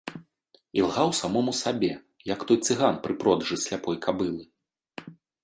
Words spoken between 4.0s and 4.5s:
кабылы.